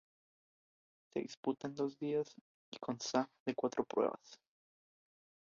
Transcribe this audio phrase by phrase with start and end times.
[1.13, 2.33] Se disputa en dos días
[2.71, 4.39] y consta de cuatro pruebas.